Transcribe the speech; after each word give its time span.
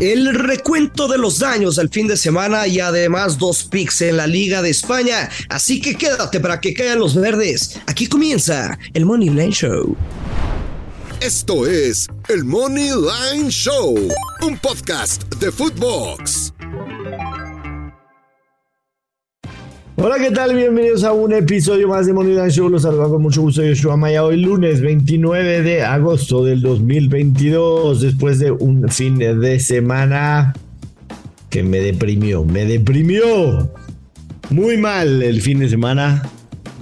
El 0.00 0.34
recuento 0.34 1.08
de 1.08 1.16
los 1.16 1.38
daños 1.38 1.78
al 1.78 1.88
fin 1.88 2.06
de 2.06 2.18
semana 2.18 2.66
y 2.66 2.80
además 2.80 3.38
dos 3.38 3.64
picks 3.64 4.02
en 4.02 4.18
la 4.18 4.26
Liga 4.26 4.60
de 4.60 4.68
España. 4.68 5.30
Así 5.48 5.80
que 5.80 5.94
quédate 5.96 6.38
para 6.38 6.60
que 6.60 6.74
caigan 6.74 6.98
los 6.98 7.14
verdes. 7.14 7.80
Aquí 7.86 8.06
comienza 8.06 8.78
el 8.92 9.06
Money 9.06 9.30
Line 9.30 9.52
Show. 9.52 9.96
Esto 11.20 11.66
es 11.66 12.08
el 12.28 12.44
Money 12.44 12.90
Line 12.90 13.48
Show, 13.48 13.96
un 14.42 14.58
podcast 14.58 15.22
de 15.36 15.50
Footbox. 15.50 16.52
Hola, 19.98 20.16
¿qué 20.18 20.30
tal? 20.30 20.54
Bienvenidos 20.54 21.04
a 21.04 21.14
un 21.14 21.32
episodio 21.32 21.88
más 21.88 22.04
de 22.04 22.12
Money 22.12 22.50
Show. 22.50 22.68
Los 22.68 22.82
saludo 22.82 23.08
con 23.08 23.22
mucho 23.22 23.40
gusto. 23.40 23.62
Yo 23.62 23.74
soy 23.74 23.90
Amaya. 23.90 24.24
Hoy 24.24 24.36
lunes 24.36 24.82
29 24.82 25.62
de 25.62 25.84
agosto 25.84 26.44
del 26.44 26.60
2022, 26.60 28.02
después 28.02 28.38
de 28.38 28.50
un 28.50 28.90
fin 28.90 29.16
de 29.16 29.58
semana 29.58 30.52
que 31.48 31.62
me 31.62 31.78
deprimió. 31.78 32.44
Me 32.44 32.66
deprimió 32.66 33.70
muy 34.50 34.76
mal 34.76 35.22
el 35.22 35.40
fin 35.40 35.60
de 35.60 35.70
semana. 35.70 36.28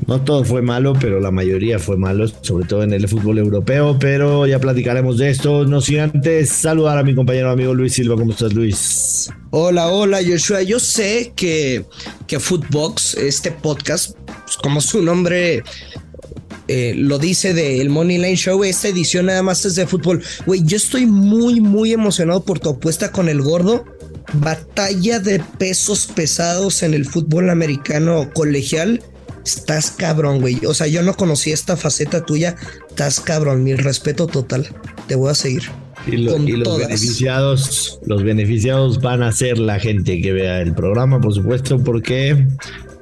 No 0.06 0.20
todo 0.20 0.44
fue 0.44 0.60
malo, 0.60 0.92
pero 1.00 1.18
la 1.18 1.30
mayoría 1.30 1.78
fue 1.78 1.96
malo, 1.96 2.26
sobre 2.42 2.66
todo 2.66 2.82
en 2.82 2.92
el 2.92 3.08
fútbol 3.08 3.38
europeo. 3.38 3.96
Pero 3.98 4.46
ya 4.46 4.58
platicaremos 4.58 5.18
de 5.18 5.30
esto. 5.30 5.64
No 5.64 5.80
sin 5.80 6.00
antes 6.00 6.50
saludar 6.50 6.98
a 6.98 7.02
mi 7.02 7.14
compañero 7.14 7.50
amigo 7.50 7.72
Luis 7.74 7.94
Silva. 7.94 8.16
¿Cómo 8.16 8.32
estás, 8.32 8.52
Luis? 8.52 9.30
Hola, 9.50 9.88
hola, 9.88 10.18
Joshua. 10.26 10.62
Yo 10.62 10.78
sé 10.78 11.32
que, 11.34 11.84
que 12.26 12.38
Footbox, 12.38 13.14
este 13.14 13.50
podcast, 13.50 14.16
pues, 14.44 14.56
como 14.58 14.80
su 14.82 15.00
nombre 15.00 15.62
eh, 16.68 16.94
lo 16.96 17.18
dice 17.18 17.54
del 17.54 17.88
Money 17.88 18.18
Line 18.18 18.36
Show, 18.36 18.64
esta 18.64 18.88
edición 18.88 19.26
nada 19.26 19.42
más 19.42 19.64
es 19.64 19.74
de 19.74 19.86
fútbol. 19.86 20.22
Güey, 20.44 20.62
yo 20.64 20.76
estoy 20.76 21.06
muy, 21.06 21.60
muy 21.60 21.92
emocionado 21.92 22.44
por 22.44 22.58
tu 22.58 22.70
apuesta 22.70 23.10
con 23.10 23.28
el 23.28 23.40
gordo. 23.40 23.84
Batalla 24.34 25.20
de 25.20 25.40
pesos 25.58 26.06
pesados 26.06 26.82
en 26.82 26.92
el 26.92 27.06
fútbol 27.06 27.48
americano 27.48 28.30
colegial 28.34 29.00
Estás 29.44 29.90
cabrón, 29.90 30.40
güey. 30.40 30.64
O 30.66 30.74
sea, 30.74 30.86
yo 30.86 31.02
no 31.02 31.14
conocí 31.14 31.52
esta 31.52 31.76
faceta 31.76 32.24
tuya. 32.24 32.56
Estás 32.88 33.20
cabrón. 33.20 33.62
Mi 33.62 33.74
respeto 33.74 34.26
total. 34.26 34.68
Te 35.06 35.14
voy 35.14 35.30
a 35.30 35.34
seguir. 35.34 35.62
Y, 36.06 36.18
los 36.18 36.78
beneficiados, 36.78 37.98
los 38.04 38.22
beneficiados 38.22 39.00
van 39.00 39.22
a 39.22 39.32
ser 39.32 39.58
la 39.58 39.78
gente 39.78 40.20
que 40.20 40.32
vea 40.32 40.60
el 40.60 40.74
programa, 40.74 41.20
por 41.20 41.32
supuesto, 41.32 41.82
porque 41.82 42.46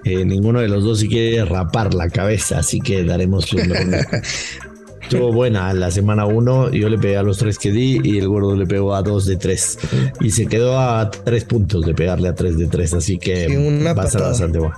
eh, 0.05 0.25
ninguno 0.25 0.61
de 0.61 0.69
los 0.69 0.85
dos 0.85 1.01
se 1.01 1.09
quiere 1.09 1.45
rapar 1.45 1.95
la 1.95 2.09
cabeza, 2.09 2.59
así 2.59 2.81
que 2.81 3.03
daremos 3.03 3.53
lo 3.53 3.63
Estuvo 5.03 5.33
buena 5.33 5.75
la 5.75 5.91
semana 5.91 6.25
1, 6.25 6.71
yo 6.71 6.89
le 6.89 6.97
pegué 6.97 7.19
a 7.19 7.23
los 7.23 7.37
tres 7.37 7.59
que 7.59 7.71
di 7.71 8.01
y 8.03 8.19
el 8.19 8.29
gordo 8.29 8.57
le 8.57 8.67
pegó 8.67 8.95
a 8.95 9.03
dos 9.03 9.27
de 9.27 9.37
tres. 9.37 9.79
Y 10.21 10.31
se 10.31 10.47
quedó 10.47 10.79
a 10.79 11.11
tres 11.11 11.45
puntos 11.45 11.85
de 11.85 11.93
pegarle 11.93 12.29
a 12.29 12.35
tres 12.35 12.57
de 12.57 12.67
tres, 12.67 12.95
así 12.95 13.19
que 13.19 13.47
va 13.85 14.03
a 14.03 14.07
ser 14.07 14.23
bastante 14.23 14.59
bueno. 14.59 14.77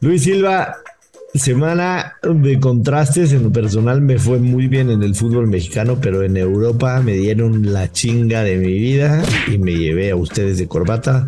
Luis 0.00 0.24
Silva, 0.24 0.76
Semana 1.34 2.18
de 2.22 2.60
contrastes, 2.60 3.32
en 3.32 3.44
lo 3.44 3.52
personal 3.52 4.02
me 4.02 4.18
fue 4.18 4.38
muy 4.38 4.68
bien 4.68 4.90
en 4.90 5.02
el 5.02 5.14
fútbol 5.14 5.46
mexicano, 5.46 5.98
pero 5.98 6.22
en 6.22 6.36
Europa 6.36 7.00
me 7.00 7.14
dieron 7.14 7.72
la 7.72 7.90
chinga 7.90 8.42
de 8.42 8.58
mi 8.58 8.72
vida 8.74 9.22
y 9.50 9.56
me 9.56 9.72
llevé 9.72 10.10
a 10.10 10.16
ustedes 10.16 10.58
de 10.58 10.68
corbata. 10.68 11.26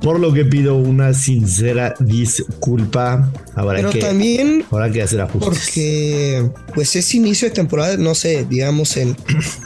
Por 0.00 0.20
lo 0.20 0.32
que 0.32 0.46
pido 0.46 0.76
una 0.76 1.12
sincera 1.12 1.94
disculpa. 2.00 3.30
Habrá 3.54 3.78
pero 3.78 3.90
que, 3.90 3.98
también 3.98 4.64
habrá 4.70 4.90
que 4.90 5.02
hacer 5.02 5.20
ajustes. 5.20 5.48
Porque 5.48 6.50
pues 6.74 6.96
ese 6.96 7.18
inicio 7.18 7.48
de 7.48 7.54
temporada, 7.54 7.96
no 7.98 8.14
sé, 8.14 8.46
digamos 8.48 8.96
en, 8.96 9.16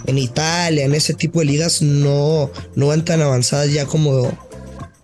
en 0.07 0.19
Italia, 0.19 0.85
en 0.85 0.95
ese 0.95 1.15
tipo 1.15 1.41
de 1.41 1.47
ligas, 1.47 1.81
no, 1.81 2.51
no 2.75 2.89
van 2.89 3.05
tan 3.05 3.23
avanzadas 3.23 3.73
ya 3.73 3.87
como 3.87 4.33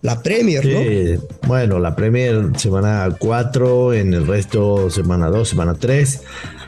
la 0.01 0.21
Premier, 0.21 0.65
¿no? 0.65 1.21
Bueno, 1.47 1.79
la 1.79 1.95
Premier 1.95 2.51
semana 2.57 3.09
4, 3.17 3.93
en 3.93 4.13
el 4.13 4.27
resto 4.27 4.89
semana 4.89 5.27
2, 5.27 5.47
semana 5.47 5.73
3. 5.73 6.21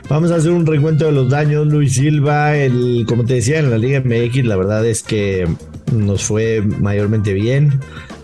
Vamos 0.08 0.32
a 0.32 0.36
hacer 0.36 0.50
un 0.50 0.66
recuento 0.66 1.06
de 1.06 1.12
los 1.12 1.30
daños. 1.30 1.66
Luis 1.66 1.94
Silva, 1.94 2.56
el, 2.56 3.04
como 3.06 3.24
te 3.24 3.34
decía, 3.34 3.60
en 3.60 3.70
la 3.70 3.78
Liga 3.78 4.00
MX, 4.00 4.44
la 4.44 4.56
verdad 4.56 4.84
es 4.84 5.04
que 5.04 5.46
nos 5.92 6.24
fue 6.24 6.60
mayormente 6.62 7.32
bien. 7.32 7.80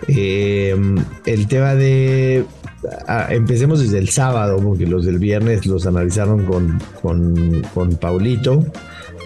Eh, 0.08 0.76
el 1.26 1.46
tema 1.46 1.74
de. 1.74 2.44
Empecemos 3.30 3.80
desde 3.80 3.98
el 3.98 4.08
sábado, 4.08 4.58
porque 4.62 4.86
los 4.86 5.04
del 5.04 5.18
viernes 5.18 5.66
los 5.66 5.86
analizaron 5.86 6.44
con, 6.44 6.80
con, 7.00 7.62
con 7.74 7.96
Paulito, 7.96 8.64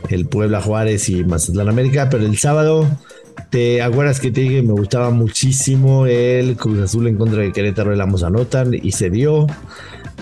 el 0.09 0.27
Puebla 0.27 0.61
Juárez 0.61 1.09
y 1.09 1.25
Mazatlán 1.25 1.69
América, 1.69 2.09
pero 2.11 2.25
el 2.25 2.39
sábado 2.39 2.87
¿Te 3.49 3.83
acuerdas 3.83 4.21
que 4.21 4.31
te 4.31 4.43
dije 4.43 4.57
que 4.57 4.63
me 4.63 4.73
gustaba 4.73 5.11
muchísimo 5.11 6.07
el 6.07 6.57
Cruz 6.57 6.81
Azul 6.81 7.07
en 7.07 7.17
contra 7.17 7.43
de 7.43 7.53
Querétaro? 7.53 7.93
El 7.93 8.01
Amos 8.01 8.23
anotan 8.23 8.75
y 8.75 8.93
se 8.93 9.11
dio. 9.11 9.47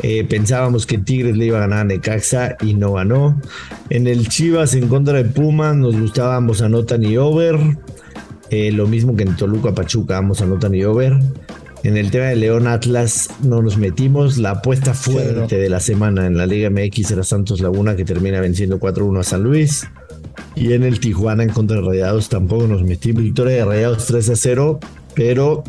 Eh, 0.02 0.24
pensábamos 0.24 0.86
que 0.86 0.98
Tigres 0.98 1.36
le 1.36 1.46
iba 1.46 1.58
a 1.58 1.62
ganar 1.62 1.80
a 1.80 1.84
Necaxa 1.84 2.56
y 2.60 2.74
no 2.74 2.92
ganó. 2.92 3.40
En 3.90 4.06
el 4.06 4.28
Chivas 4.28 4.74
en 4.74 4.88
contra 4.88 5.14
de 5.14 5.24
Pumas 5.24 5.76
nos 5.76 5.98
gustaba 5.98 6.36
ambos 6.36 6.62
anotan 6.62 7.02
y 7.02 7.16
over. 7.16 7.58
Eh, 8.50 8.72
lo 8.72 8.86
mismo 8.86 9.16
que 9.16 9.24
en 9.24 9.36
Toluca 9.36 9.74
Pachuca, 9.74 10.18
ambos 10.18 10.40
anotan 10.40 10.74
y 10.74 10.84
over. 10.84 11.18
En 11.84 11.96
el 11.96 12.10
tema 12.10 12.26
de 12.26 12.36
León 12.36 12.66
Atlas 12.66 13.28
no 13.42 13.62
nos 13.62 13.76
metimos. 13.76 14.38
La 14.38 14.50
apuesta 14.50 14.94
fuerte 14.94 15.58
de 15.58 15.68
la 15.68 15.80
semana 15.80 16.26
en 16.26 16.36
la 16.36 16.46
Liga 16.46 16.70
MX 16.70 17.10
era 17.10 17.24
Santos 17.24 17.60
Laguna 17.60 17.96
que 17.96 18.04
termina 18.04 18.40
venciendo 18.40 18.78
4-1 18.78 19.20
a 19.20 19.22
San 19.22 19.42
Luis. 19.42 19.86
Y 20.54 20.72
en 20.72 20.82
el 20.82 21.00
Tijuana 21.00 21.42
en 21.42 21.50
contra 21.50 21.76
de 21.76 21.82
Rayados 21.82 22.28
tampoco 22.28 22.66
nos 22.66 22.82
metí. 22.82 23.12
Victoria 23.12 23.56
de 23.56 23.64
Rayados 23.64 24.06
3 24.06 24.30
a 24.30 24.36
0, 24.36 24.80
pero 25.14 25.64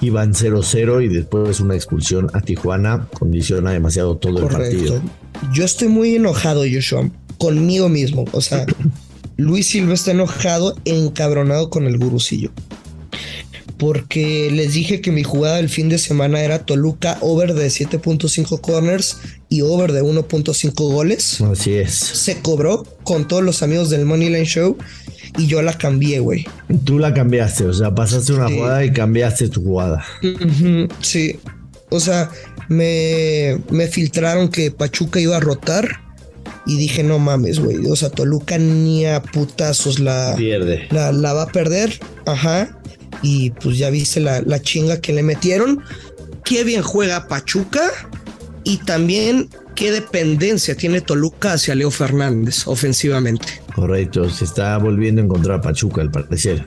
iban 0.00 0.32
0-0 0.32 1.04
y 1.04 1.08
después 1.08 1.60
una 1.60 1.74
expulsión 1.74 2.30
a 2.34 2.40
Tijuana 2.40 3.08
condiciona 3.18 3.72
demasiado 3.72 4.16
todo 4.16 4.38
el 4.40 4.46
partido. 4.46 5.00
Yo 5.52 5.64
estoy 5.64 5.88
muy 5.88 6.16
enojado, 6.16 6.64
Joshua, 6.70 7.10
conmigo 7.38 7.88
mismo. 7.88 8.24
O 8.32 8.40
sea, 8.40 8.66
Luis 9.36 9.68
Silva 9.68 9.94
está 9.94 10.10
enojado, 10.10 10.76
encabronado 10.84 11.70
con 11.70 11.86
el 11.86 11.98
gurusillo 11.98 12.50
porque 13.78 14.50
les 14.52 14.72
dije 14.74 15.00
que 15.00 15.12
mi 15.12 15.22
jugada 15.22 15.56
del 15.56 15.68
fin 15.68 15.88
de 15.88 15.98
semana 15.98 16.40
era 16.40 16.66
Toluca 16.66 17.16
over 17.20 17.54
de 17.54 17.68
7.5 17.68 18.60
corners 18.60 19.18
y 19.48 19.62
over 19.62 19.92
de 19.92 20.02
1.5 20.02 20.72
goles. 20.92 21.40
Así 21.40 21.74
es. 21.74 21.94
Se 21.94 22.40
cobró 22.40 22.84
con 23.04 23.28
todos 23.28 23.42
los 23.42 23.62
amigos 23.62 23.88
del 23.88 24.04
Moneyline 24.04 24.44
Show 24.44 24.76
y 25.38 25.46
yo 25.46 25.62
la 25.62 25.72
cambié, 25.74 26.18
güey. 26.18 26.44
Tú 26.84 26.98
la 26.98 27.14
cambiaste, 27.14 27.64
o 27.64 27.72
sea, 27.72 27.94
pasaste 27.94 28.32
una 28.32 28.50
jugada 28.50 28.84
y 28.84 28.92
cambiaste 28.92 29.48
tu 29.48 29.62
jugada. 29.62 30.04
sí. 31.00 31.38
O 31.90 32.00
sea, 32.00 32.30
me, 32.68 33.58
me 33.70 33.86
filtraron 33.86 34.48
que 34.48 34.70
Pachuca 34.70 35.20
iba 35.20 35.36
a 35.36 35.40
rotar. 35.40 36.08
Y 36.66 36.76
dije, 36.76 37.02
no 37.02 37.18
mames, 37.18 37.60
güey. 37.60 37.78
O 37.86 37.96
sea, 37.96 38.10
Toluca 38.10 38.58
ni 38.58 39.06
a 39.06 39.22
putazos 39.22 40.00
la, 40.00 40.34
Pierde. 40.36 40.86
la, 40.90 41.12
la 41.12 41.32
va 41.32 41.44
a 41.44 41.46
perder. 41.46 41.98
Ajá 42.26 42.78
y 43.22 43.50
pues 43.50 43.78
ya 43.78 43.90
viste 43.90 44.20
la, 44.20 44.60
chinga 44.60 45.00
que 45.00 45.12
le 45.12 45.22
metieron. 45.22 45.82
Qué 46.44 46.64
bien 46.64 46.82
juega 46.82 47.28
Pachuca 47.28 47.90
y 48.64 48.78
también 48.78 49.48
qué 49.74 49.92
dependencia 49.92 50.76
tiene 50.76 51.00
Toluca 51.00 51.54
hacia 51.54 51.74
Leo 51.74 51.90
Fernández 51.90 52.66
ofensivamente. 52.66 53.46
Correcto, 53.74 54.28
se 54.30 54.44
está 54.44 54.76
volviendo 54.78 55.20
a 55.20 55.24
encontrar 55.24 55.58
a 55.58 55.60
Pachuca 55.60 56.00
al 56.00 56.10
parecer. 56.10 56.66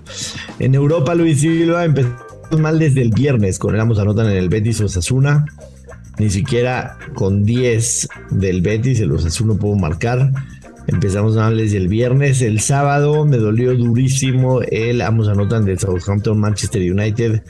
En 0.60 0.76
Europa, 0.76 1.16
Luis 1.16 1.42
Silva 1.42 1.84
empezó 1.84 2.16
mal 2.58 2.80
desde 2.80 3.02
el 3.02 3.12
viernes 3.12 3.60
con 3.60 3.74
el 3.76 3.82
ambos 3.82 4.00
anotan 4.00 4.28
en 4.28 4.38
el 4.38 4.50
Betis 4.50 4.82
Osasuna. 4.82 5.46
Ni 6.20 6.30
siquiera 6.30 6.98
con 7.16 7.44
10 7.44 8.08
del 8.32 8.62
Betis 8.62 9.00
el 9.00 9.12
Osasuna 9.12 9.56
pudo 9.56 9.76
marcar. 9.76 10.32
Empezamos 10.92 11.36
desde 11.56 11.78
el 11.78 11.88
viernes. 11.88 12.42
El 12.42 12.60
sábado 12.60 13.26
me 13.26 13.38
dolió 13.38 13.76
durísimo 13.76 14.62
el 14.62 15.02
ambos 15.02 15.30
anotan 15.30 15.64
del 15.64 15.80
Southampton 15.80 16.40
Manchester 16.40 16.82
United 16.82 17.42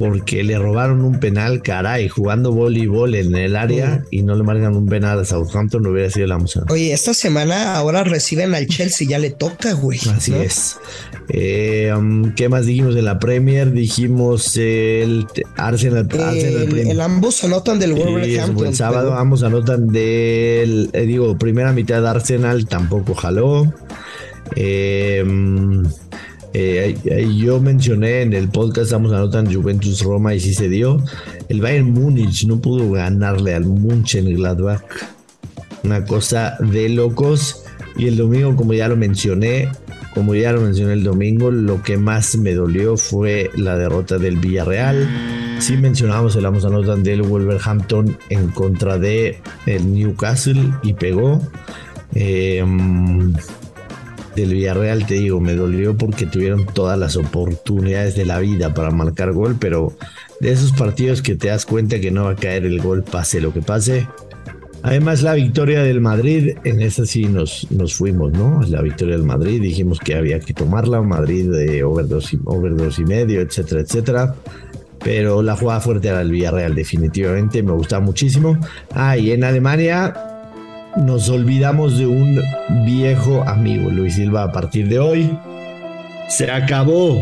porque 0.00 0.42
le 0.42 0.58
robaron 0.58 1.04
un 1.04 1.20
penal, 1.20 1.60
caray, 1.60 2.08
jugando 2.08 2.52
voleibol 2.52 3.14
en 3.14 3.36
el 3.36 3.54
área 3.54 4.02
y 4.10 4.22
no 4.22 4.34
le 4.34 4.42
marcan 4.42 4.74
un 4.74 4.86
penal 4.86 5.20
a 5.20 5.26
Southampton, 5.26 5.82
no 5.82 5.90
hubiera 5.90 6.08
sido 6.08 6.26
la 6.26 6.38
música. 6.38 6.64
Oye, 6.70 6.94
esta 6.94 7.12
semana 7.12 7.76
ahora 7.76 8.02
reciben 8.02 8.54
al 8.54 8.66
Chelsea, 8.66 9.06
ya 9.06 9.18
le 9.18 9.28
toca, 9.28 9.74
güey. 9.74 10.00
Así 10.16 10.32
es. 10.34 10.78
Eh, 11.28 11.92
um, 11.94 12.34
¿Qué 12.34 12.48
más 12.48 12.64
dijimos 12.64 12.96
en 12.96 13.04
la 13.04 13.18
Premier? 13.18 13.72
Dijimos 13.72 14.56
el 14.56 15.26
Arsenal. 15.58 16.08
El, 16.34 16.78
el, 16.78 17.00
ambos 17.02 17.44
anotan 17.44 17.78
del 17.78 17.92
Wolverhampton. 17.92 18.68
el 18.68 18.74
sábado 18.74 19.12
ambos 19.12 19.42
anotan 19.42 19.88
del, 19.88 20.88
eh, 20.94 21.02
digo, 21.02 21.36
primera 21.36 21.74
mitad 21.74 22.00
de 22.00 22.08
Arsenal, 22.08 22.66
tampoco 22.66 23.14
jaló. 23.14 23.70
Eh, 24.56 25.22
um, 25.26 25.84
eh, 26.52 26.96
yo 27.36 27.60
mencioné 27.60 28.22
en 28.22 28.32
el 28.32 28.48
podcast, 28.48 28.86
estamos 28.86 29.12
anotando 29.12 29.52
Juventus 29.52 30.02
Roma 30.02 30.34
y 30.34 30.40
sí 30.40 30.54
se 30.54 30.68
dio. 30.68 31.02
El 31.48 31.60
Bayern 31.60 31.92
Múnich 31.92 32.44
no 32.46 32.60
pudo 32.60 32.90
ganarle 32.90 33.54
al 33.54 33.66
Gladbach 33.66 34.82
Una 35.84 36.04
cosa 36.04 36.56
de 36.60 36.88
locos. 36.88 37.64
Y 37.96 38.06
el 38.06 38.16
domingo, 38.16 38.56
como 38.56 38.72
ya 38.72 38.88
lo 38.88 38.96
mencioné, 38.96 39.68
como 40.14 40.34
ya 40.34 40.52
lo 40.52 40.60
mencioné 40.60 40.94
el 40.94 41.04
domingo, 41.04 41.50
lo 41.50 41.82
que 41.82 41.96
más 41.96 42.36
me 42.36 42.54
dolió 42.54 42.96
fue 42.96 43.50
la 43.56 43.76
derrota 43.76 44.18
del 44.18 44.36
Villarreal. 44.36 45.08
Sí 45.58 45.76
mencionamos 45.76 46.34
el 46.36 46.44
Vamos 46.44 46.64
anotan 46.64 47.02
del 47.02 47.22
Wolverhampton 47.22 48.16
en 48.30 48.48
contra 48.48 48.98
de 48.98 49.40
Newcastle 49.66 50.72
y 50.82 50.94
pegó. 50.94 51.40
Eh, 52.14 52.64
del 54.40 54.54
Villarreal, 54.54 55.06
te 55.06 55.14
digo, 55.14 55.40
me 55.40 55.54
dolió 55.54 55.96
porque 55.96 56.26
tuvieron 56.26 56.66
todas 56.66 56.98
las 56.98 57.16
oportunidades 57.16 58.16
de 58.16 58.24
la 58.24 58.38
vida 58.38 58.74
para 58.74 58.90
marcar 58.90 59.32
gol, 59.32 59.56
pero 59.58 59.92
de 60.40 60.52
esos 60.52 60.72
partidos 60.72 61.22
que 61.22 61.36
te 61.36 61.48
das 61.48 61.66
cuenta 61.66 62.00
que 62.00 62.10
no 62.10 62.24
va 62.24 62.30
a 62.32 62.36
caer 62.36 62.64
el 62.66 62.80
gol, 62.80 63.02
pase 63.02 63.40
lo 63.40 63.52
que 63.52 63.62
pase. 63.62 64.06
Además, 64.82 65.22
la 65.22 65.34
victoria 65.34 65.82
del 65.82 66.00
Madrid, 66.00 66.56
en 66.64 66.80
esa 66.80 67.04
sí 67.04 67.24
nos, 67.24 67.70
nos 67.70 67.94
fuimos, 67.94 68.32
¿no? 68.32 68.62
La 68.68 68.80
victoria 68.80 69.14
del 69.14 69.26
Madrid, 69.26 69.60
dijimos 69.60 69.98
que 70.00 70.14
había 70.14 70.40
que 70.40 70.54
tomarla, 70.54 71.02
Madrid 71.02 71.50
de 71.50 71.84
over 71.84 72.08
dos, 72.08 72.32
y, 72.32 72.40
over 72.46 72.74
dos 72.74 72.98
y 72.98 73.04
medio, 73.04 73.42
etcétera, 73.42 73.82
etcétera. 73.82 74.34
Pero 75.04 75.42
la 75.42 75.56
jugada 75.56 75.80
fuerte 75.80 76.08
era 76.08 76.22
el 76.22 76.30
Villarreal, 76.30 76.74
definitivamente, 76.74 77.62
me 77.62 77.72
gustaba 77.72 78.04
muchísimo. 78.04 78.58
Ah, 78.92 79.18
y 79.18 79.32
en 79.32 79.44
Alemania 79.44 80.29
nos 80.96 81.28
olvidamos 81.28 81.98
de 81.98 82.06
un 82.06 82.40
viejo 82.84 83.42
amigo, 83.46 83.90
Luis 83.90 84.14
Silva, 84.14 84.44
a 84.44 84.52
partir 84.52 84.88
de 84.88 84.98
hoy. 84.98 85.38
Se 86.28 86.50
acabó, 86.50 87.20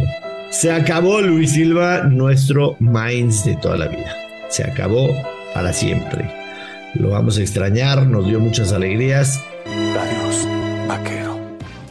se 0.51 0.71
acabó 0.71 1.21
Luis 1.21 1.53
Silva, 1.53 2.05
nuestro 2.05 2.77
Mainz 2.81 3.45
de 3.45 3.57
toda 3.57 3.77
la 3.77 3.89
vida. 3.89 4.15
Se 4.49 4.65
acabó 4.65 5.09
para 5.55 5.73
siempre. 5.73 6.31
Lo 6.95 7.11
vamos 7.11 7.39
a 7.39 7.43
extrañar, 7.43 8.07
nos 8.07 8.27
dio 8.27 8.41
muchas 8.41 8.73
alegrías. 8.73 9.41
Adiós, 9.67 10.49
vaquero. 10.87 11.39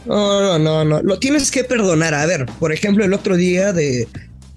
No, 0.06 0.40
no, 0.40 0.58
no, 0.58 0.84
no. 0.84 1.02
Lo 1.02 1.18
tienes 1.18 1.50
que 1.50 1.64
perdonar. 1.64 2.14
A 2.14 2.26
ver, 2.26 2.46
por 2.58 2.72
ejemplo, 2.72 3.04
el 3.04 3.12
otro 3.12 3.36
día 3.36 3.72
de 3.72 4.08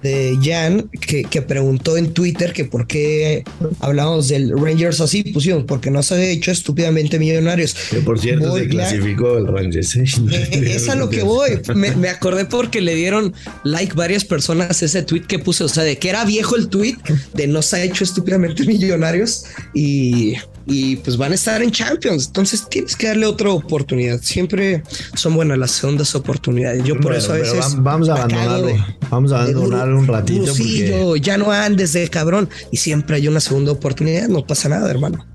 de 0.01 0.37
Jan 0.41 0.89
que, 0.89 1.23
que, 1.23 1.41
preguntó 1.41 1.97
en 1.97 2.13
Twitter 2.13 2.53
que 2.53 2.65
por 2.65 2.87
qué 2.87 3.43
hablamos 3.79 4.27
del 4.27 4.57
Rangers 4.57 5.01
así, 5.01 5.23
pusimos, 5.23 5.63
porque 5.65 5.91
no 5.91 6.01
se 6.03 6.15
ha 6.15 6.23
hecho 6.23 6.51
estúpidamente 6.51 7.19
millonarios. 7.19 7.75
Que 7.89 7.99
por 7.99 8.19
cierto 8.19 8.55
se 8.57 8.67
clasificó 8.67 9.37
el 9.37 9.47
Rangers. 9.47 9.95
¿eh? 9.95 10.03
Eh, 10.51 10.73
es 10.75 10.89
a 10.89 10.95
lo 10.95 11.09
que 11.09 11.23
voy. 11.23 11.51
Me, 11.75 11.95
me, 11.95 12.09
acordé 12.09 12.45
porque 12.45 12.81
le 12.81 12.95
dieron 12.95 13.33
like 13.63 13.93
varias 13.95 14.25
personas 14.25 14.81
ese 14.81 15.03
tweet 15.03 15.21
que 15.21 15.39
puse, 15.39 15.63
o 15.63 15.67
sea, 15.67 15.83
de 15.83 15.97
que 15.97 16.09
era 16.09 16.25
viejo 16.25 16.55
el 16.55 16.67
tweet 16.67 16.97
de 17.33 17.47
no 17.47 17.61
se 17.61 17.77
ha 17.77 17.83
hecho 17.83 18.03
estúpidamente 18.03 18.65
millonarios 18.65 19.45
y 19.73 20.35
y 20.65 20.97
pues 20.97 21.17
van 21.17 21.31
a 21.31 21.35
estar 21.35 21.61
en 21.61 21.71
Champions. 21.71 22.27
Entonces 22.27 22.67
tienes 22.69 22.95
que 22.95 23.07
darle 23.07 23.25
otra 23.25 23.51
oportunidad. 23.51 24.21
Siempre 24.21 24.83
son 25.15 25.35
buenas 25.35 25.57
las 25.57 25.71
segundas 25.71 26.13
oportunidades. 26.15 26.83
Yo 26.83 26.99
por 26.99 27.13
eso 27.13 27.33
a 27.33 27.37
veces 27.37 27.75
vamos 27.79 28.09
a 28.09 28.13
abandonarlo. 28.13 28.85
Vamos 29.09 29.31
a 29.31 29.41
abandonarlo 29.41 29.99
un 29.99 30.07
ratito. 30.07 30.45
porque... 30.45 31.19
ya 31.21 31.37
no 31.37 31.51
andes 31.51 31.93
de 31.93 32.07
cabrón 32.09 32.49
y 32.71 32.77
siempre 32.77 33.17
hay 33.17 33.27
una 33.27 33.39
segunda 33.39 33.71
oportunidad. 33.71 34.27
No 34.27 34.45
pasa 34.45 34.69
nada, 34.69 34.89
hermano. 34.89 35.25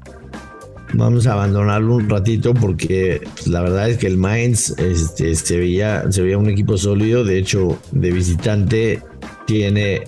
Vamos 0.95 1.27
a 1.27 1.33
abandonarlo 1.33 1.97
un 1.97 2.09
ratito 2.09 2.55
porque 2.55 3.21
pues, 3.35 3.49
la 3.49 3.61
verdad 3.61 3.91
es 3.91 3.99
que 3.99 4.07
el 4.07 4.17
Mainz 4.17 4.71
este, 4.79 5.35
se, 5.35 5.59
veía, 5.59 6.11
se 6.11 6.23
veía 6.23 6.39
un 6.39 6.49
equipo 6.49 6.79
sólido. 6.79 7.25
De 7.25 7.39
hecho, 7.39 7.79
de 7.91 8.13
visitante 8.13 9.03
tiene 9.47 10.05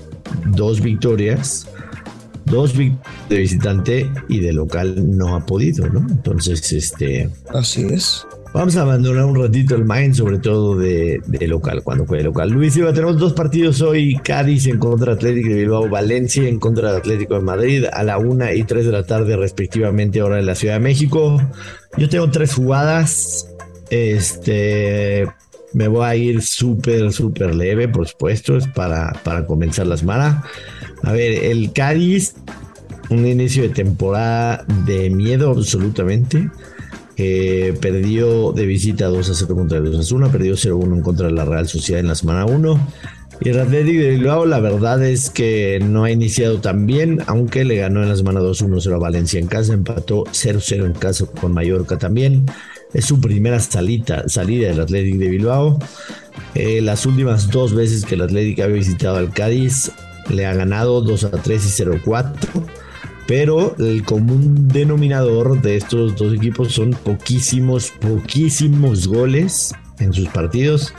dos 0.47 0.81
victorias 0.81 1.67
dos 2.50 2.75
de 2.77 3.39
visitante 3.39 4.11
y 4.29 4.41
de 4.41 4.53
local 4.53 5.17
no 5.17 5.37
ha 5.37 5.45
podido, 5.47 5.89
¿no? 5.89 6.00
Entonces, 6.00 6.73
este. 6.73 7.31
Así 7.53 7.83
es. 7.85 8.27
Vamos 8.55 8.77
a 8.77 8.83
abandonar 8.83 9.25
un 9.27 9.37
ratito 9.37 9.75
el 9.75 9.85
mind, 9.85 10.15
sobre 10.15 10.39
todo 10.39 10.77
de, 10.77 11.21
local, 11.47 11.83
cuando 11.83 12.06
juegue 12.06 12.25
local. 12.25 12.50
Luis 12.50 12.77
Iba, 12.77 12.93
tenemos 12.93 13.19
dos 13.19 13.35
partidos 13.35 13.83
hoy: 13.83 14.17
Cádiz 14.25 14.67
en 14.67 14.79
contra 14.79 15.12
de 15.12 15.17
Atlético 15.19 15.50
de 15.50 15.55
Bilbao, 15.55 15.89
Valencia 15.89 16.49
en 16.49 16.59
contra 16.59 16.93
de 16.93 16.99
Atlético 16.99 17.35
de 17.35 17.41
Madrid, 17.41 17.85
a 17.93 18.03
la 18.03 18.19
una 18.19 18.55
y 18.55 18.65
tres 18.65 18.87
de 18.87 18.93
la 18.93 19.05
tarde, 19.05 19.37
respectivamente, 19.37 20.21
ahora 20.21 20.39
en 20.39 20.47
la 20.47 20.55
Ciudad 20.55 20.75
de 20.75 20.81
México. 20.81 21.41
Yo 21.99 22.09
tengo 22.09 22.31
tres 22.31 22.55
jugadas. 22.55 23.49
Este. 23.91 25.27
Me 25.73 25.88
voy 25.88 26.06
a 26.06 26.17
ir 26.17 26.43
súper, 26.43 27.12
súper 27.12 27.55
leve, 27.55 27.88
por 27.88 28.09
supuesto, 28.09 28.56
es 28.56 28.67
para, 28.69 29.12
para 29.23 29.47
comenzar 29.47 29.87
la 29.87 29.97
semana. 29.97 30.44
A 31.03 31.12
ver, 31.12 31.44
el 31.44 31.73
Cádiz, 31.73 32.35
un 33.11 33.26
inicio 33.26 33.62
de 33.62 33.69
temporada 33.70 34.65
de 34.87 35.11
miedo 35.11 35.50
absolutamente. 35.50 36.50
perdió 37.17 38.53
de 38.53 38.67
visita 38.67 39.06
2 39.06 39.31
a 39.31 39.35
0 39.35 39.55
contra 39.55 39.79
el 39.79 39.93
2 39.93 40.11
a 40.11 40.15
1, 40.15 40.31
perdió 40.31 40.56
0 40.56 40.76
1 40.76 40.97
en 40.97 41.03
contra 41.03 41.26
de 41.26 41.32
la 41.32 41.44
Real 41.44 41.69
Sociedad 41.69 42.00
en 42.00 42.09
la 42.09 42.14
semana 42.14 42.47
1. 42.47 42.88
Y 43.41 43.50
el 43.50 43.61
Atlético 43.61 44.03
de 44.03 44.11
Bilbao, 44.11 44.47
la 44.47 44.59
verdad 44.59 45.05
es 45.05 45.31
que 45.31 45.79
no 45.81 46.05
ha 46.05 46.11
iniciado 46.11 46.61
tan 46.61 46.87
bien, 46.87 47.21
aunque 47.26 47.64
le 47.64 47.76
ganó 47.76 48.03
en 48.03 48.09
la 48.09 48.17
semana 48.17 48.41
2-1-0 48.41 48.94
a 48.94 48.99
Valencia 48.99 49.38
en 49.38 49.47
casa, 49.47 49.75
empató 49.75 50.25
0-0 50.25 50.87
en 50.87 50.93
casa 50.93 51.25
con 51.41 51.53
Mallorca 51.53 51.99
también. 51.99 52.47
Es 52.93 53.05
su 53.05 53.20
primera 53.20 53.61
salita, 53.61 54.29
salida 54.29 54.69
del 54.69 54.81
Atlético 54.81 55.19
de 55.19 55.29
Bilbao. 55.29 55.79
Eh, 56.55 56.81
las 56.81 57.05
últimas 57.06 57.50
dos 57.50 57.75
veces 57.75 58.05
que 58.05 58.14
el 58.14 58.23
Atlético 58.23 58.62
había 58.62 58.76
visitado 58.76 59.17
al 59.17 59.32
Cádiz 59.32 59.93
le 60.31 60.46
ha 60.46 60.55
ganado 60.55 61.00
2 61.00 61.25
a 61.25 61.31
3 61.31 61.64
y 61.64 61.69
0 61.69 61.94
a 61.96 62.02
4. 62.02 62.50
Pero 63.26 63.76
el 63.79 64.05
común 64.05 64.69
denominador 64.69 65.61
de 65.61 65.76
estos 65.76 66.17
dos 66.17 66.32
equipos 66.32 66.73
son 66.73 66.90
poquísimos, 66.90 67.93
poquísimos 68.00 69.06
goles 69.06 69.75
en 69.99 70.14
sus 70.14 70.29
partidos. 70.29 70.94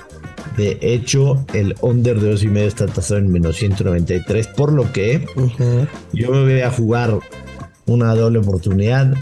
De 0.55 0.77
hecho, 0.81 1.43
el 1.53 1.75
under 1.81 2.19
de 2.19 2.29
2 2.29 2.43
y 2.43 2.47
medio 2.47 2.67
está 2.67 2.85
tasado 2.85 3.19
en 3.19 3.31
menos 3.31 3.55
193, 3.57 4.47
por 4.47 4.73
lo 4.73 4.91
que 4.91 5.25
yo 6.13 6.31
me 6.31 6.43
voy 6.43 6.61
a 6.61 6.69
jugar 6.69 7.17
una 7.87 8.13
doble 8.13 8.39
oportunidad. 8.39 9.15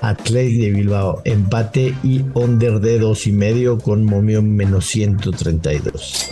Athletic 0.00 0.60
de 0.60 0.70
Bilbao, 0.70 1.22
empate 1.24 1.94
y 2.02 2.24
under 2.34 2.80
de 2.80 2.98
2 2.98 3.26
y 3.26 3.32
medio 3.32 3.78
con 3.78 4.04
momio 4.04 4.42
menos 4.42 4.86
132. 4.86 6.30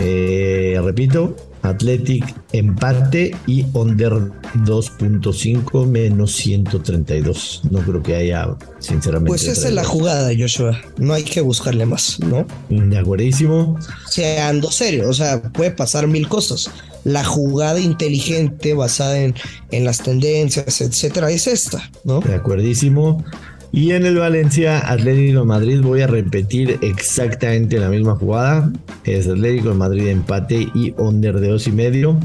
Eh, 0.00 0.80
repito, 0.82 1.36
Athletic 1.64 2.34
empate 2.52 3.34
y 3.46 3.64
under 3.72 4.12
2.5 4.12 5.86
menos 5.86 6.32
132. 6.32 7.62
No 7.70 7.80
creo 7.80 8.02
que 8.02 8.16
haya, 8.16 8.54
sinceramente. 8.80 9.28
Pues 9.28 9.48
esa 9.48 9.68
es 9.68 9.74
la 9.74 9.84
jugada, 9.84 10.30
Joshua. 10.38 10.78
No 10.98 11.14
hay 11.14 11.22
que 11.22 11.40
buscarle 11.40 11.86
más, 11.86 12.20
¿no? 12.20 12.46
De 12.68 12.98
acuerdísimo. 12.98 13.78
Seando 14.10 14.70
serio, 14.70 15.08
o 15.08 15.14
sea, 15.14 15.42
puede 15.42 15.70
pasar 15.70 16.06
mil 16.06 16.28
cosas. 16.28 16.70
La 17.04 17.24
jugada 17.24 17.80
inteligente 17.80 18.74
basada 18.74 19.20
en, 19.20 19.34
en 19.70 19.84
las 19.84 20.02
tendencias, 20.02 20.80
etcétera, 20.80 21.30
es 21.30 21.46
esta, 21.46 21.90
¿no? 22.04 22.20
De 22.20 22.34
acuerdísimo. 22.34 23.24
Y 23.72 23.90
en 23.90 24.06
el 24.06 24.16
Valencia 24.18 24.90
Atlético 24.90 25.40
de 25.40 25.46
Madrid 25.46 25.80
voy 25.82 26.00
a 26.00 26.06
repetir 26.06 26.78
exactamente 26.80 27.78
la 27.78 27.88
misma 27.88 28.14
jugada. 28.14 28.72
Es 29.04 29.26
Atlético 29.26 29.70
de 29.70 29.74
Madrid 29.74 30.06
empate 30.08 30.68
y 30.74 30.94
under 30.96 31.40
de 31.40 31.48
dos 31.48 31.66
y 31.66 31.72
medio. 31.72 32.18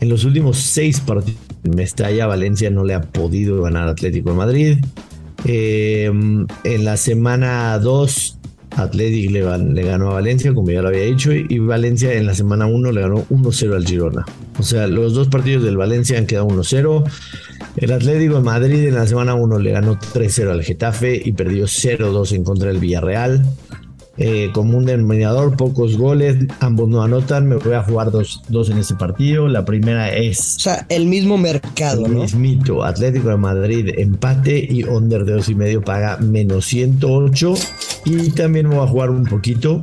En 0.00 0.08
los 0.08 0.24
últimos 0.24 0.58
seis 0.58 1.00
partidos 1.00 1.50
Mestalla 1.62 2.26
Valencia 2.26 2.70
no 2.70 2.84
le 2.84 2.94
ha 2.94 3.02
podido 3.02 3.62
ganar 3.62 3.88
Atlético 3.88 4.30
de 4.30 4.36
Madrid. 4.36 4.78
Eh, 5.44 6.10
en 6.64 6.84
la 6.84 6.96
semana 6.96 7.78
2 7.78 8.38
Atlético 8.76 9.32
le, 9.32 9.82
ganó 9.82 10.10
a 10.10 10.14
Valencia, 10.14 10.54
como 10.54 10.70
ya 10.70 10.82
lo 10.82 10.88
había 10.88 11.02
dicho, 11.02 11.32
y 11.32 11.58
Valencia 11.58 12.12
en 12.14 12.26
la 12.26 12.34
semana 12.34 12.66
1 12.66 12.92
le 12.92 13.00
ganó 13.00 13.24
1-0 13.28 13.74
al 13.74 13.86
Girona. 13.86 14.24
O 14.58 14.62
sea, 14.62 14.86
los 14.86 15.14
dos 15.14 15.28
partidos 15.28 15.64
del 15.64 15.76
Valencia 15.76 16.18
han 16.18 16.26
quedado 16.26 16.48
1-0. 16.48 17.04
El 17.76 17.92
Atlético 17.92 18.36
de 18.36 18.42
Madrid 18.42 18.86
en 18.86 18.94
la 18.94 19.06
semana 19.06 19.34
1 19.34 19.58
le 19.58 19.70
ganó 19.72 19.98
3-0 19.98 20.50
al 20.50 20.62
Getafe 20.62 21.20
y 21.24 21.32
perdió 21.32 21.64
0-2 21.64 22.32
en 22.32 22.44
contra 22.44 22.68
del 22.68 22.78
Villarreal. 22.78 23.44
Eh, 24.22 24.50
como 24.52 24.76
un 24.76 24.84
denominador, 24.84 25.56
pocos 25.56 25.96
goles, 25.96 26.36
ambos 26.60 26.90
no 26.90 27.02
anotan. 27.02 27.48
Me 27.48 27.56
voy 27.56 27.72
a 27.72 27.82
jugar 27.82 28.10
dos, 28.10 28.42
dos 28.48 28.68
en 28.68 28.76
ese 28.76 28.94
partido. 28.94 29.48
La 29.48 29.64
primera 29.64 30.14
es. 30.14 30.56
O 30.58 30.60
sea, 30.60 30.84
el 30.90 31.06
mismo 31.06 31.38
mercado, 31.38 32.04
el 32.04 32.16
Mismito. 32.16 32.84
Atlético 32.84 33.30
de 33.30 33.38
Madrid 33.38 33.94
empate 33.96 34.58
y 34.58 34.84
under 34.84 35.24
de 35.24 35.32
dos 35.32 35.48
y 35.48 35.54
medio 35.54 35.80
paga 35.80 36.18
menos 36.18 36.66
108. 36.66 37.54
Y 38.04 38.30
también 38.32 38.68
me 38.68 38.74
voy 38.74 38.84
a 38.84 38.88
jugar 38.88 39.08
un 39.08 39.24
poquito 39.24 39.80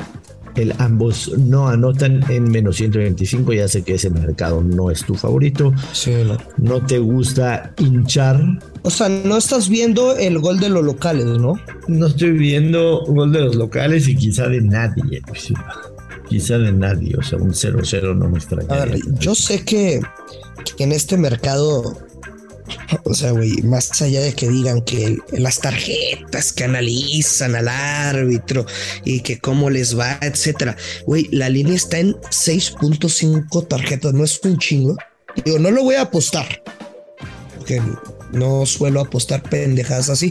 el 0.58 0.74
ambos 0.80 1.32
no 1.38 1.68
anotan 1.68 2.24
en 2.30 2.50
menos 2.50 2.78
125. 2.78 3.54
Ya 3.54 3.68
sé 3.68 3.84
que 3.84 3.96
ese 3.96 4.10
mercado 4.10 4.62
no 4.62 4.92
es 4.92 5.06
tu 5.06 5.16
favorito. 5.16 5.74
Sí, 5.94 6.12
no. 6.26 6.38
no 6.58 6.86
te 6.86 7.00
gusta 7.00 7.72
hinchar. 7.78 8.42
O 8.82 8.90
sea, 8.90 9.08
no 9.10 9.38
estás 9.38 9.70
viendo 9.70 10.16
el 10.18 10.40
gol 10.40 10.60
de 10.60 10.70
los 10.70 10.84
locales, 10.84 11.26
¿no? 11.26 11.56
No 11.88 12.08
estoy 12.08 12.32
viendo 12.32 13.04
gol 13.06 13.32
de 13.32 13.42
los 13.42 13.56
locales 13.56 14.08
y 14.08 14.16
quizá 14.16 14.48
de 14.48 14.62
nadie. 14.62 15.22
Quizá 16.28 16.58
de 16.58 16.72
nadie. 16.72 17.16
O 17.18 17.24
sea, 17.24 17.38
un 17.38 17.52
0-0 17.52 18.16
no 18.16 18.30
me 18.30 18.38
extraña. 18.38 18.74
A 18.74 18.86
ver, 18.86 19.00
yo 19.20 19.36
sé 19.36 19.64
que, 19.64 20.02
que 20.76 20.84
en 20.84 20.92
este 20.92 21.18
mercado 21.18 21.98
O 23.04 23.14
sea, 23.14 23.32
güey, 23.32 23.62
más 23.64 24.02
allá 24.02 24.22
de 24.22 24.34
que 24.34 24.48
digan 24.50 24.82
que 24.82 25.18
las 25.32 25.60
tarjetas 25.60 26.54
que 26.54 26.64
analizan 26.64 27.56
al 27.56 27.68
árbitro 27.68 28.66
y 29.04 29.22
que 29.22 29.40
cómo 29.40 29.70
les 29.70 29.98
va, 29.98 30.18
etcétera. 30.22 30.76
Güey, 31.06 31.28
la 31.32 31.50
línea 31.50 31.76
está 31.76 32.00
en 32.00 32.14
6.5 32.16 33.68
tarjetas, 33.68 34.14
no 34.14 34.24
es 34.24 34.40
un 34.44 34.58
chingo. 34.58 34.98
Digo, 35.44 35.60
no 35.60 35.72
lo 35.72 35.84
voy 35.84 35.96
a 35.96 36.04
apostar. 36.04 36.64
Porque 37.58 37.82
no 38.32 38.66
suelo 38.66 39.02
apostar 39.02 39.42
pendejadas 39.44 40.10
así. 40.10 40.30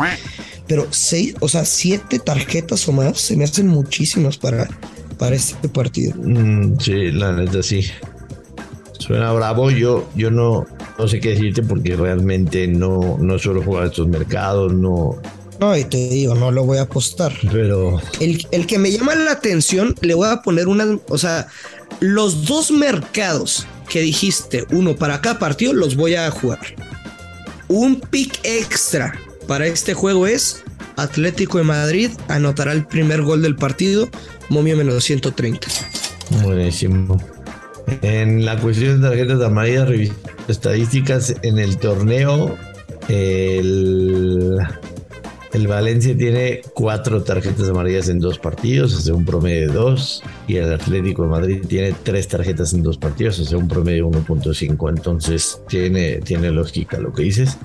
Pero 0.66 0.88
seis, 0.90 1.34
o 1.40 1.48
sea, 1.48 1.64
siete 1.64 2.18
tarjetas 2.18 2.88
o 2.88 2.92
más 2.92 3.20
se 3.20 3.36
me 3.36 3.44
hacen 3.44 3.68
muchísimas 3.68 4.36
para, 4.36 4.68
para 5.18 5.36
este 5.36 5.68
partido. 5.68 6.14
Mm, 6.16 6.78
sí, 6.80 7.12
la 7.12 7.32
neta 7.32 7.62
sí. 7.62 7.86
Suena 8.98 9.32
bravo. 9.32 9.70
Yo, 9.70 10.08
yo 10.16 10.30
no, 10.30 10.66
no 10.98 11.08
sé 11.08 11.20
qué 11.20 11.30
decirte 11.30 11.62
porque 11.62 11.96
realmente 11.96 12.66
no, 12.66 13.18
no 13.18 13.38
suelo 13.38 13.62
jugar 13.62 13.86
estos 13.86 14.08
mercados, 14.08 14.72
no. 14.72 15.20
No, 15.60 15.76
y 15.76 15.84
te 15.84 16.08
digo, 16.08 16.34
no 16.34 16.50
lo 16.50 16.64
voy 16.64 16.78
a 16.78 16.82
apostar. 16.82 17.32
Pero. 17.50 18.00
El, 18.20 18.46
el 18.50 18.66
que 18.66 18.78
me 18.78 18.90
llama 18.90 19.14
la 19.14 19.32
atención, 19.32 19.94
le 20.02 20.14
voy 20.14 20.28
a 20.28 20.42
poner 20.42 20.68
una. 20.68 20.98
O 21.08 21.18
sea, 21.18 21.48
los 22.00 22.44
dos 22.44 22.70
mercados 22.70 23.66
que 23.88 24.00
dijiste, 24.00 24.66
uno 24.70 24.96
para 24.96 25.20
cada 25.20 25.38
partido, 25.38 25.72
los 25.72 25.96
voy 25.96 26.14
a 26.14 26.30
jugar. 26.30 26.60
Un 27.68 28.00
pick 28.00 28.38
extra 28.44 29.18
para 29.46 29.66
este 29.66 29.94
juego 29.94 30.26
es 30.26 30.62
Atlético 30.96 31.58
de 31.58 31.64
Madrid 31.64 32.10
anotará 32.28 32.72
el 32.72 32.86
primer 32.86 33.22
gol 33.22 33.42
del 33.42 33.54
partido, 33.54 34.08
momio 34.48 34.76
menos 34.76 35.04
130. 35.04 35.68
Buenísimo. 36.42 37.18
En 38.02 38.44
la 38.44 38.58
cuestión 38.58 39.00
de 39.00 39.08
tarjetas 39.08 39.40
amarillas, 39.42 39.88
estadísticas 40.48 41.34
en 41.42 41.58
el 41.58 41.78
torneo, 41.78 42.56
el, 43.08 44.58
el 45.52 45.66
Valencia 45.68 46.16
tiene 46.16 46.62
cuatro 46.74 47.22
tarjetas 47.22 47.68
amarillas 47.68 48.08
en 48.08 48.18
dos 48.18 48.38
partidos, 48.38 48.94
hace 48.94 49.12
un 49.12 49.24
promedio 49.24 49.68
de 49.68 49.74
dos, 49.74 50.22
y 50.48 50.56
el 50.56 50.72
Atlético 50.72 51.22
de 51.22 51.28
Madrid 51.28 51.62
tiene 51.66 51.94
tres 52.02 52.28
tarjetas 52.28 52.74
en 52.74 52.82
dos 52.82 52.98
partidos, 52.98 53.38
hace 53.38 53.54
un 53.56 53.68
promedio 53.68 54.10
de 54.10 54.18
1.5. 54.18 54.88
Entonces 54.88 55.60
tiene, 55.68 56.16
tiene 56.18 56.50
lógica 56.50 56.98
lo 56.98 57.12
que 57.12 57.22
dices, 57.22 57.56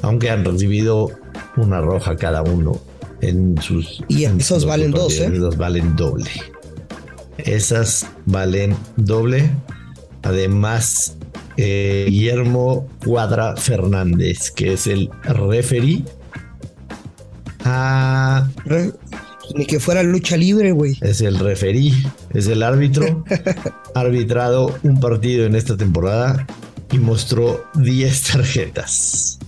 aunque 0.00 0.30
han 0.30 0.44
recibido 0.44 1.10
una 1.56 1.80
roja 1.80 2.16
cada 2.16 2.42
uno 2.42 2.80
en 3.20 3.60
sus. 3.60 4.02
Y 4.08 4.24
esos 4.24 4.64
valen 4.64 4.90
dos, 4.92 5.18
¿eh? 5.18 5.30
Esos 5.32 5.56
valen 5.56 5.94
doble. 5.94 6.30
Esas 7.44 8.06
valen 8.26 8.76
doble. 8.96 9.50
Además, 10.22 11.16
eh, 11.56 12.06
Guillermo 12.08 12.88
Cuadra 13.04 13.56
Fernández, 13.56 14.50
que 14.50 14.74
es 14.74 14.86
el 14.86 15.10
referee. 15.24 16.04
Ah, 17.64 18.48
Ni 19.54 19.66
que 19.66 19.80
fuera 19.80 20.02
lucha 20.02 20.36
libre, 20.36 20.72
güey. 20.72 20.96
Es 21.00 21.20
el 21.20 21.38
referí, 21.38 21.92
es 22.32 22.46
el 22.46 22.62
árbitro. 22.62 23.24
arbitrado 23.94 24.78
un 24.82 24.98
partido 25.00 25.44
en 25.46 25.54
esta 25.54 25.76
temporada 25.76 26.46
y 26.90 26.98
mostró 26.98 27.64
10 27.74 28.22
tarjetas. 28.22 29.38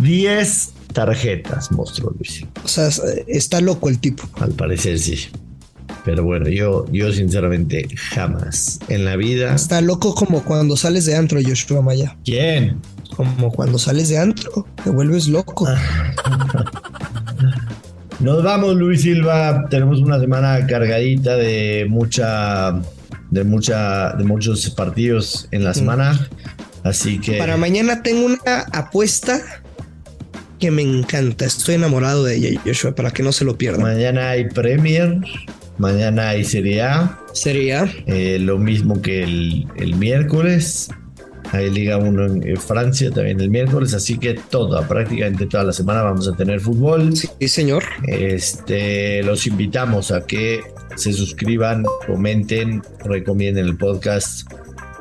10 0.00 0.72
tarjetas 0.92 1.70
mostró 1.72 2.10
Luis. 2.10 2.44
O 2.64 2.68
sea, 2.68 2.88
está 3.26 3.60
loco 3.60 3.88
el 3.88 3.98
tipo. 3.98 4.28
Al 4.40 4.52
parecer 4.52 4.98
sí. 4.98 5.28
Pero 6.06 6.22
bueno, 6.22 6.48
yo, 6.48 6.86
yo 6.92 7.12
sinceramente 7.12 7.88
jamás 8.12 8.78
en 8.86 9.04
la 9.04 9.16
vida. 9.16 9.52
Está 9.52 9.80
loco 9.80 10.14
como 10.14 10.44
cuando 10.44 10.76
sales 10.76 11.04
de 11.04 11.16
antro, 11.16 11.40
Joshua 11.44 11.82
Maya. 11.82 12.16
¿Quién? 12.24 12.80
Como 13.16 13.50
cuando 13.50 13.76
sales 13.76 14.08
de 14.08 14.16
antro, 14.16 14.68
te 14.84 14.90
vuelves 14.90 15.26
loco. 15.26 15.68
Nos 18.20 18.42
vamos, 18.44 18.76
Luis 18.76 19.02
Silva. 19.02 19.66
Tenemos 19.68 19.98
una 20.00 20.20
semana 20.20 20.64
cargadita 20.68 21.36
de 21.36 21.86
mucha, 21.88 22.80
de 23.32 23.42
mucha, 23.42 24.12
de 24.12 24.22
muchos 24.22 24.70
partidos 24.70 25.48
en 25.50 25.64
la 25.64 25.70
mm. 25.70 25.74
semana. 25.74 26.28
Así 26.84 27.18
que. 27.18 27.36
Para 27.36 27.56
mañana 27.56 28.04
tengo 28.04 28.26
una 28.26 28.60
apuesta 28.72 29.40
que 30.60 30.70
me 30.70 30.82
encanta. 30.82 31.44
Estoy 31.44 31.74
enamorado 31.74 32.24
de 32.24 32.36
ella, 32.36 32.60
Joshua, 32.64 32.94
para 32.94 33.10
que 33.10 33.22
no 33.22 33.32
se 33.32 33.44
lo 33.44 33.58
pierdan. 33.58 33.82
Mañana 33.82 34.30
hay 34.30 34.48
Premier, 34.48 35.20
mañana 35.78 36.30
hay 36.30 36.44
Serie 36.44 36.82
A. 36.82 37.18
Serie 37.32 37.74
A. 37.74 37.88
Eh, 38.06 38.38
lo 38.40 38.58
mismo 38.58 39.00
que 39.00 39.22
el, 39.22 39.66
el 39.76 39.94
miércoles. 39.96 40.90
Hay 41.52 41.70
Liga 41.70 41.96
1 41.96 42.26
en 42.44 42.56
Francia 42.56 43.10
también 43.10 43.40
el 43.40 43.50
miércoles, 43.50 43.94
así 43.94 44.18
que 44.18 44.34
toda, 44.34 44.86
prácticamente 44.88 45.46
toda 45.46 45.62
la 45.62 45.72
semana 45.72 46.02
vamos 46.02 46.26
a 46.26 46.32
tener 46.32 46.60
fútbol. 46.60 47.14
Sí, 47.16 47.28
señor. 47.48 47.84
Este, 48.08 49.22
los 49.22 49.46
invitamos 49.46 50.10
a 50.10 50.26
que 50.26 50.60
se 50.96 51.12
suscriban, 51.12 51.84
comenten, 52.06 52.82
recomienden 53.04 53.66
el 53.66 53.76
podcast, 53.76 54.50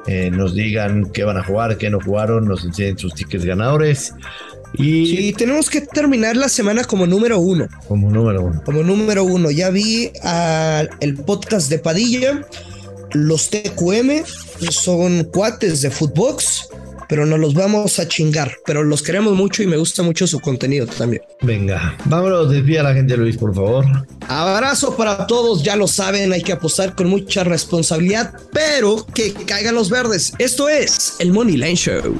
eh, 0.07 0.29
nos 0.29 0.53
digan 0.53 1.11
qué 1.11 1.23
van 1.23 1.37
a 1.37 1.43
jugar, 1.43 1.77
qué 1.77 1.89
no 1.89 1.99
jugaron, 1.99 2.47
nos 2.47 2.63
enseñen 2.63 2.97
sus 2.97 3.15
tickets 3.15 3.45
ganadores. 3.45 4.13
Y 4.77 5.33
tenemos 5.33 5.69
que 5.69 5.81
terminar 5.81 6.35
la 6.35 6.49
semana 6.49 6.83
como 6.83 7.07
número 7.07 7.39
uno. 7.39 7.67
Como 7.87 8.09
número 8.09 8.43
uno. 8.43 8.61
Como 8.63 8.83
número 8.83 9.23
uno. 9.23 9.51
Ya 9.51 9.69
vi 9.69 10.11
el 10.99 11.15
podcast 11.15 11.69
de 11.69 11.79
Padilla. 11.79 12.45
Los 13.11 13.49
TQM 13.49 14.23
son 14.71 15.23
cuates 15.25 15.81
de 15.81 15.89
Footbox, 15.89 16.67
pero 17.07 17.25
nos 17.25 17.39
los 17.39 17.53
vamos 17.53 17.97
a 17.99 18.07
chingar. 18.09 18.57
Pero 18.65 18.83
los 18.83 19.01
queremos 19.03 19.33
mucho 19.35 19.63
y 19.63 19.67
me 19.67 19.77
gusta 19.77 20.03
mucho 20.03 20.27
su 20.27 20.41
contenido 20.41 20.85
también. 20.85 21.21
Venga, 21.41 21.95
vámonos, 22.05 22.51
desvía 22.51 22.81
a 22.81 22.83
la 22.83 22.93
gente, 22.93 23.15
Luis, 23.15 23.37
por 23.37 23.55
favor. 23.55 23.85
Abrazo 24.27 24.97
para 24.97 25.27
todos, 25.27 25.63
ya 25.63 25.77
lo 25.77 25.87
saben, 25.87 26.33
hay 26.33 26.41
que 26.41 26.51
apostar 26.51 26.93
con 26.93 27.07
mucha 27.07 27.45
responsabilidad, 27.45 28.33
pero 28.51 29.05
que 29.13 29.31
caigan 29.33 29.75
los 29.75 29.89
verdes. 29.89 30.33
Esto 30.37 30.67
es 30.67 31.15
el 31.19 31.31
Money 31.31 31.55
Line 31.55 31.75
Show. 31.75 32.19